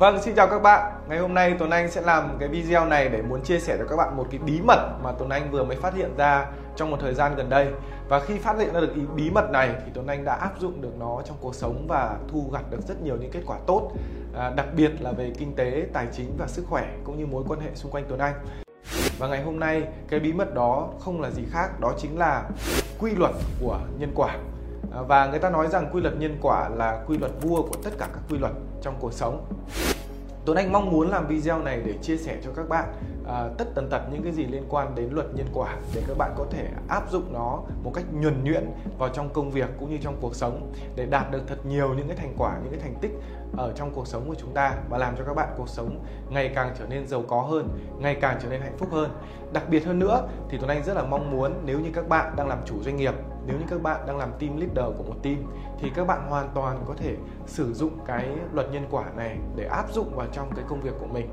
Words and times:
Vâng, 0.00 0.22
xin 0.22 0.34
chào 0.34 0.46
các 0.46 0.58
bạn. 0.58 0.92
Ngày 1.08 1.18
hôm 1.18 1.34
nay 1.34 1.56
Tuấn 1.58 1.70
Anh 1.70 1.90
sẽ 1.90 2.00
làm 2.00 2.36
cái 2.38 2.48
video 2.48 2.86
này 2.86 3.08
để 3.08 3.22
muốn 3.22 3.42
chia 3.42 3.60
sẻ 3.60 3.76
cho 3.78 3.84
các 3.90 3.96
bạn 3.96 4.16
một 4.16 4.26
cái 4.30 4.40
bí 4.46 4.60
mật 4.60 4.98
mà 5.02 5.12
Tuấn 5.18 5.30
Anh 5.30 5.50
vừa 5.50 5.64
mới 5.64 5.76
phát 5.76 5.94
hiện 5.94 6.16
ra 6.16 6.46
trong 6.76 6.90
một 6.90 6.96
thời 7.00 7.14
gian 7.14 7.34
gần 7.36 7.48
đây. 7.48 7.68
Và 8.08 8.20
khi 8.20 8.38
phát 8.38 8.58
hiện 8.58 8.74
ra 8.74 8.80
được 8.80 8.94
ý 8.94 9.02
bí 9.16 9.30
mật 9.30 9.50
này 9.50 9.74
thì 9.84 9.90
Tuấn 9.94 10.06
Anh 10.06 10.24
đã 10.24 10.34
áp 10.34 10.52
dụng 10.60 10.80
được 10.80 10.92
nó 10.98 11.22
trong 11.24 11.36
cuộc 11.40 11.54
sống 11.54 11.86
và 11.88 12.16
thu 12.32 12.50
gặt 12.52 12.62
được 12.70 12.80
rất 12.88 13.02
nhiều 13.02 13.16
những 13.20 13.30
kết 13.30 13.42
quả 13.46 13.56
tốt, 13.66 13.92
à, 14.36 14.50
đặc 14.56 14.66
biệt 14.76 14.90
là 15.00 15.12
về 15.12 15.32
kinh 15.38 15.54
tế, 15.54 15.86
tài 15.92 16.06
chính 16.12 16.34
và 16.38 16.46
sức 16.46 16.64
khỏe 16.68 16.88
cũng 17.04 17.18
như 17.18 17.26
mối 17.26 17.44
quan 17.48 17.60
hệ 17.60 17.70
xung 17.74 17.92
quanh 17.92 18.04
Tuấn 18.08 18.20
Anh. 18.20 18.34
Và 19.18 19.28
ngày 19.28 19.42
hôm 19.42 19.60
nay 19.60 19.88
cái 20.08 20.20
bí 20.20 20.32
mật 20.32 20.54
đó 20.54 20.88
không 21.00 21.20
là 21.20 21.30
gì 21.30 21.42
khác, 21.50 21.80
đó 21.80 21.92
chính 21.98 22.18
là 22.18 22.44
quy 22.98 23.10
luật 23.10 23.32
của 23.60 23.78
nhân 23.98 24.12
quả. 24.14 24.36
À, 24.94 25.02
và 25.08 25.26
người 25.26 25.38
ta 25.38 25.50
nói 25.50 25.68
rằng 25.68 25.90
quy 25.92 26.00
luật 26.00 26.14
nhân 26.18 26.38
quả 26.42 26.68
là 26.68 27.04
quy 27.06 27.18
luật 27.18 27.32
vua 27.40 27.62
của 27.62 27.76
tất 27.84 27.90
cả 27.98 28.06
các 28.12 28.20
quy 28.30 28.38
luật 28.38 28.52
trong 28.82 28.94
cuộc 29.00 29.12
sống 29.12 29.46
Tuấn 30.44 30.56
Anh 30.56 30.72
mong 30.72 30.90
muốn 30.90 31.10
làm 31.10 31.26
video 31.26 31.62
này 31.62 31.82
để 31.86 31.94
chia 32.02 32.16
sẻ 32.16 32.38
cho 32.44 32.50
các 32.56 32.68
bạn 32.68 32.92
à, 33.28 33.48
tất 33.58 33.64
tần 33.74 33.88
tật 33.90 34.02
những 34.12 34.22
cái 34.22 34.32
gì 34.32 34.44
liên 34.44 34.64
quan 34.68 34.94
đến 34.94 35.08
luật 35.12 35.26
nhân 35.34 35.46
quả 35.54 35.76
để 35.94 36.02
các 36.08 36.16
bạn 36.18 36.34
có 36.36 36.46
thể 36.50 36.68
áp 36.88 37.10
dụng 37.10 37.32
nó 37.32 37.62
một 37.82 37.92
cách 37.94 38.04
nhuần 38.12 38.44
nhuyễn 38.44 38.70
vào 38.98 39.08
trong 39.08 39.28
công 39.28 39.50
việc 39.50 39.68
cũng 39.80 39.90
như 39.90 39.98
trong 40.02 40.16
cuộc 40.20 40.34
sống 40.34 40.72
để 40.96 41.06
đạt 41.06 41.30
được 41.30 41.42
thật 41.46 41.66
nhiều 41.66 41.94
những 41.94 42.08
cái 42.08 42.16
thành 42.16 42.34
quả 42.38 42.58
những 42.62 42.72
cái 42.72 42.80
thành 42.80 42.94
tích 43.00 43.10
ở 43.56 43.72
trong 43.76 43.90
cuộc 43.94 44.06
sống 44.06 44.28
của 44.28 44.34
chúng 44.34 44.54
ta 44.54 44.74
và 44.88 44.98
làm 44.98 45.16
cho 45.18 45.24
các 45.24 45.34
bạn 45.34 45.48
cuộc 45.56 45.68
sống 45.68 46.04
ngày 46.30 46.50
càng 46.54 46.74
trở 46.78 46.86
nên 46.86 47.06
giàu 47.06 47.22
có 47.28 47.42
hơn 47.42 47.68
ngày 47.98 48.14
càng 48.14 48.38
trở 48.42 48.48
nên 48.48 48.60
hạnh 48.60 48.76
phúc 48.78 48.88
hơn. 48.92 49.10
Đặc 49.52 49.68
biệt 49.68 49.84
hơn 49.84 49.98
nữa 49.98 50.28
thì 50.48 50.58
Tuấn 50.58 50.70
Anh 50.70 50.84
rất 50.84 50.94
là 50.94 51.02
mong 51.02 51.30
muốn 51.30 51.52
nếu 51.64 51.80
như 51.80 51.90
các 51.94 52.08
bạn 52.08 52.34
đang 52.36 52.48
làm 52.48 52.58
chủ 52.66 52.82
doanh 52.82 52.96
nghiệp 52.96 53.14
nếu 53.46 53.58
như 53.58 53.64
các 53.68 53.82
bạn 53.82 54.06
đang 54.06 54.16
làm 54.16 54.32
team 54.40 54.56
leader 54.56 54.98
của 54.98 55.04
một 55.04 55.14
team, 55.22 55.36
thì 55.78 55.90
các 55.94 56.06
bạn 56.06 56.26
hoàn 56.28 56.48
toàn 56.54 56.84
có 56.88 56.94
thể 56.96 57.16
sử 57.46 57.74
dụng 57.74 57.98
cái 58.06 58.28
luật 58.52 58.72
nhân 58.72 58.86
quả 58.90 59.04
này 59.16 59.38
để 59.56 59.64
áp 59.64 59.92
dụng 59.92 60.16
vào 60.16 60.26
trong 60.32 60.50
cái 60.56 60.64
công 60.68 60.80
việc 60.80 60.94
của 61.00 61.06
mình, 61.06 61.28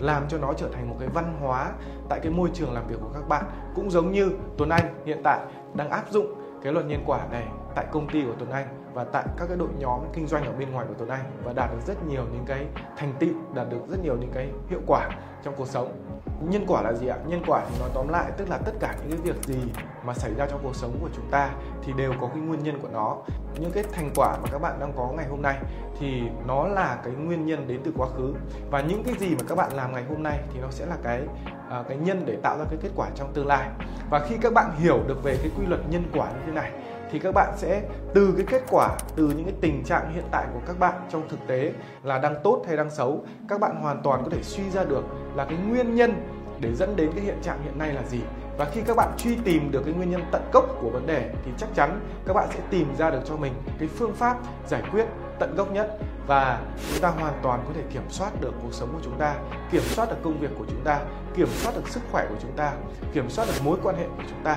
làm 0.00 0.28
cho 0.28 0.38
nó 0.38 0.52
trở 0.52 0.68
thành 0.72 0.90
một 0.90 0.96
cái 0.98 1.08
văn 1.08 1.36
hóa 1.40 1.72
tại 2.08 2.20
cái 2.22 2.32
môi 2.32 2.50
trường 2.54 2.72
làm 2.72 2.86
việc 2.86 2.96
của 3.00 3.10
các 3.14 3.28
bạn. 3.28 3.44
Cũng 3.74 3.90
giống 3.90 4.12
như 4.12 4.30
Tuấn 4.58 4.68
Anh 4.68 5.02
hiện 5.04 5.20
tại 5.24 5.40
đang 5.74 5.90
áp 5.90 6.04
dụng 6.10 6.26
cái 6.62 6.72
luật 6.72 6.86
nhân 6.86 7.02
quả 7.06 7.26
này 7.30 7.46
tại 7.74 7.86
công 7.92 8.08
ty 8.08 8.24
của 8.24 8.34
Tuấn 8.38 8.50
Anh 8.50 8.66
và 8.94 9.04
tại 9.04 9.24
các 9.36 9.46
cái 9.46 9.56
đội 9.56 9.68
nhóm 9.78 10.00
kinh 10.12 10.26
doanh 10.26 10.44
ở 10.44 10.52
bên 10.52 10.70
ngoài 10.70 10.86
của 10.88 10.94
Tuấn 10.98 11.08
Anh 11.08 11.24
và 11.44 11.52
đạt 11.52 11.70
được 11.72 11.80
rất 11.86 12.06
nhiều 12.06 12.24
những 12.32 12.44
cái 12.46 12.66
thành 12.96 13.12
tựu, 13.18 13.34
đạt 13.54 13.66
được 13.70 13.80
rất 13.88 14.02
nhiều 14.02 14.16
những 14.16 14.30
cái 14.34 14.50
hiệu 14.68 14.80
quả 14.86 15.10
trong 15.44 15.54
cuộc 15.56 15.68
sống. 15.68 15.92
Nhân 16.40 16.64
quả 16.68 16.82
là 16.82 16.92
gì 16.92 17.06
ạ? 17.06 17.16
Nhân 17.26 17.42
quả 17.46 17.64
thì 17.70 17.80
nói 17.80 17.90
tóm 17.94 18.08
lại 18.08 18.30
tức 18.36 18.50
là 18.50 18.58
tất 18.58 18.72
cả 18.80 18.94
những 19.00 19.10
cái 19.10 19.20
việc 19.20 19.42
gì 19.44 19.58
mà 20.04 20.14
xảy 20.14 20.34
ra 20.34 20.46
trong 20.46 20.60
cuộc 20.62 20.76
sống 20.76 20.98
của 21.00 21.08
chúng 21.16 21.30
ta 21.30 21.50
thì 21.82 21.92
đều 21.92 22.12
có 22.20 22.26
cái 22.26 22.38
nguyên 22.38 22.62
nhân 22.62 22.78
của 22.82 22.88
nó. 22.92 23.16
Những 23.60 23.70
cái 23.72 23.84
thành 23.92 24.10
quả 24.14 24.36
mà 24.42 24.48
các 24.52 24.58
bạn 24.58 24.80
đang 24.80 24.92
có 24.96 25.12
ngày 25.16 25.26
hôm 25.30 25.42
nay 25.42 25.58
thì 26.00 26.22
nó 26.46 26.66
là 26.66 26.98
cái 27.04 27.12
nguyên 27.12 27.46
nhân 27.46 27.68
đến 27.68 27.80
từ 27.84 27.92
quá 27.96 28.08
khứ 28.16 28.34
và 28.70 28.80
những 28.80 29.04
cái 29.04 29.14
gì 29.18 29.30
mà 29.30 29.42
các 29.48 29.54
bạn 29.54 29.72
làm 29.72 29.92
ngày 29.92 30.04
hôm 30.08 30.22
nay 30.22 30.38
thì 30.52 30.60
nó 30.60 30.70
sẽ 30.70 30.86
là 30.86 30.96
cái 31.02 31.22
à, 31.70 31.82
cái 31.88 31.96
nhân 31.96 32.22
để 32.26 32.36
tạo 32.42 32.58
ra 32.58 32.64
cái 32.70 32.78
kết 32.82 32.90
quả 32.96 33.08
trong 33.14 33.32
tương 33.34 33.46
lai. 33.46 33.68
Và 34.10 34.26
khi 34.28 34.36
các 34.42 34.52
bạn 34.52 34.70
hiểu 34.78 35.00
được 35.06 35.22
về 35.22 35.36
cái 35.42 35.50
quy 35.58 35.66
luật 35.66 35.80
nhân 35.90 36.02
quả 36.14 36.26
như 36.30 36.38
thế 36.46 36.52
này 36.52 36.72
thì 37.12 37.18
các 37.18 37.34
bạn 37.34 37.52
sẽ, 37.56 37.82
từ 38.14 38.34
cái 38.36 38.46
kết 38.48 38.62
quả, 38.70 38.96
từ 39.16 39.26
những 39.26 39.44
cái 39.44 39.54
tình 39.60 39.84
trạng 39.84 40.14
hiện 40.14 40.24
tại 40.30 40.46
của 40.54 40.60
các 40.66 40.78
bạn 40.78 40.94
trong 41.10 41.28
thực 41.28 41.46
tế 41.46 41.72
là 42.02 42.18
đang 42.18 42.34
tốt 42.44 42.64
hay 42.66 42.76
đang 42.76 42.90
xấu, 42.90 43.24
các 43.48 43.60
bạn 43.60 43.76
hoàn 43.82 44.02
toàn 44.02 44.22
có 44.24 44.30
thể 44.30 44.42
suy 44.42 44.70
ra 44.70 44.84
được 44.84 45.04
là 45.34 45.44
cái 45.44 45.58
nguyên 45.68 45.94
nhân 45.94 46.28
để 46.60 46.74
dẫn 46.74 46.96
đến 46.96 47.10
cái 47.14 47.24
hiện 47.24 47.38
trạng 47.42 47.62
hiện 47.64 47.78
nay 47.78 47.92
là 47.92 48.02
gì. 48.02 48.20
Và 48.58 48.64
khi 48.64 48.80
các 48.86 48.96
bạn 48.96 49.08
truy 49.18 49.36
tìm 49.44 49.70
được 49.70 49.82
cái 49.84 49.94
nguyên 49.94 50.10
nhân 50.10 50.22
tận 50.32 50.42
gốc 50.52 50.64
của 50.80 50.90
vấn 50.90 51.06
đề 51.06 51.30
thì 51.44 51.50
chắc 51.58 51.68
chắn 51.74 52.00
các 52.26 52.32
bạn 52.32 52.48
sẽ 52.50 52.60
tìm 52.70 52.94
ra 52.98 53.10
được 53.10 53.20
cho 53.24 53.36
mình 53.36 53.52
cái 53.78 53.88
phương 53.88 54.14
pháp 54.14 54.36
giải 54.68 54.82
quyết 54.92 55.06
tận 55.38 55.54
gốc 55.56 55.72
nhất. 55.72 55.98
Và 56.26 56.60
chúng 56.90 57.02
ta 57.02 57.08
hoàn 57.08 57.34
toàn 57.42 57.64
có 57.66 57.72
thể 57.74 57.82
kiểm 57.92 58.02
soát 58.08 58.30
được 58.40 58.52
cuộc 58.62 58.72
sống 58.72 58.88
của 58.92 59.00
chúng 59.04 59.18
ta, 59.18 59.34
kiểm 59.70 59.82
soát 59.82 60.10
được 60.10 60.16
công 60.22 60.38
việc 60.38 60.50
của 60.58 60.64
chúng 60.68 60.84
ta, 60.84 61.00
kiểm 61.34 61.48
soát 61.48 61.72
được 61.74 61.88
sức 61.88 62.00
khỏe 62.12 62.26
của 62.28 62.36
chúng 62.42 62.52
ta, 62.56 62.72
kiểm 63.12 63.30
soát 63.30 63.44
được 63.48 63.64
mối 63.64 63.78
quan 63.82 63.96
hệ 63.96 64.06
của 64.16 64.22
chúng 64.28 64.44
ta. 64.44 64.56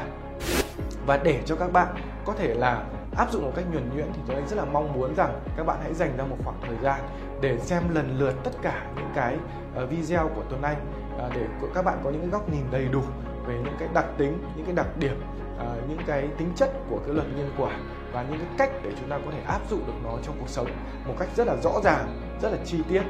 Và 1.06 1.18
để 1.18 1.42
cho 1.46 1.56
các 1.56 1.72
bạn 1.72 1.88
có 2.26 2.34
thể 2.34 2.54
là 2.54 2.84
áp 3.18 3.32
dụng 3.32 3.44
một 3.44 3.52
cách 3.56 3.66
nhuần 3.72 3.90
nhuyễn 3.96 4.08
thì 4.14 4.20
tôi 4.28 4.44
rất 4.48 4.56
là 4.56 4.66
mong 4.66 4.94
muốn 4.94 5.16
rằng 5.16 5.40
các 5.58 5.66
bạn 5.66 5.78
hãy 5.84 5.94
dành 5.94 6.18
ra 6.18 6.24
một 6.24 6.38
khoảng 6.44 6.58
thời 6.62 6.78
gian 6.84 7.02
để 7.42 7.58
xem 7.60 7.84
lần 7.94 8.20
lượt 8.20 8.34
tất 8.44 8.52
cả 8.62 8.86
những 8.96 9.10
cái 9.16 9.38
ờ, 9.76 9.86
video 9.86 10.30
của 10.36 10.42
Tuấn 10.50 10.62
Anh 10.62 10.78
ờ, 11.18 11.30
để 11.36 11.42
các 11.76 11.86
bạn 11.86 11.98
có 12.04 12.10
những 12.10 12.22
cái 12.22 12.30
góc 12.30 12.50
nhìn 12.50 12.64
đầy 12.72 12.88
đủ 12.88 13.02
về 13.48 13.56
những 13.64 13.76
cái 13.80 13.90
đặc 13.94 14.06
tính, 14.18 14.38
những 14.56 14.66
cái 14.66 14.76
đặc 14.76 14.88
điểm, 15.00 15.22
ờ, 15.58 15.78
những 15.90 16.00
cái 16.08 16.28
tính 16.38 16.52
chất 16.56 16.70
của 16.90 17.00
cái 17.06 17.16
luật 17.16 17.28
nhân 17.36 17.52
quả 17.58 17.80
và 18.14 18.26
những 18.30 18.40
cái 18.40 18.48
cách 18.58 18.70
để 18.84 18.92
chúng 19.00 19.10
ta 19.10 19.20
có 19.26 19.32
thể 19.32 19.40
áp 19.48 19.60
dụng 19.70 19.84
được 19.88 19.94
nó 20.04 20.12
trong 20.24 20.36
cuộc 20.40 20.50
sống 20.50 20.68
một 21.08 21.14
cách 21.20 21.30
rất 21.36 21.48
là 21.48 21.56
rõ 21.64 21.82
ràng, 21.84 22.22
rất 22.42 22.50
là 22.50 22.58
chi 22.66 22.78
tiết 22.90 23.02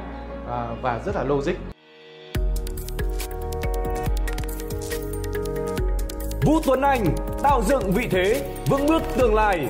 và 0.82 1.00
rất 1.04 1.14
là 1.14 1.24
logic. 1.24 1.54
Vũ 6.46 6.60
Tuấn 6.66 6.80
Anh 6.80 7.04
tạo 7.46 7.62
dựng 7.62 7.92
vị 7.92 8.08
thế 8.10 8.42
vững 8.66 8.86
bước 8.86 9.02
tương 9.18 9.34
lai. 9.34 9.66